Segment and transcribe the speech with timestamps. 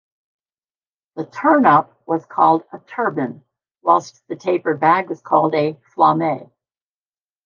[1.15, 3.45] The turn-up was called a "turban",
[3.83, 6.51] whilst the tapered bag was called a "flamme".